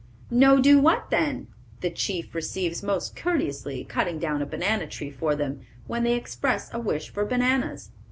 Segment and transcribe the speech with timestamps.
[0.31, 1.45] "No do what then?"
[1.81, 6.73] The chief receives most courteously, cutting down a banana tree for them, when they express
[6.73, 7.91] a wish for bananas.